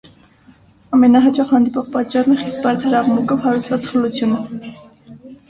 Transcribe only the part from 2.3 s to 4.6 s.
է խիստ բարձր աղմուկով հարուցված խլությունը։